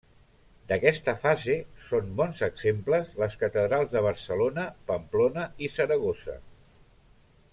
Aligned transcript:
D'aquesta 0.69 1.13
fase 1.23 1.57
són 1.89 2.07
bons 2.21 2.41
exemples 2.47 3.13
les 3.25 3.37
catedrals 3.43 3.93
de 3.97 4.03
Barcelona, 4.09 4.67
Pamplona 4.89 5.47
i 5.67 5.71
Saragossa. 5.77 6.39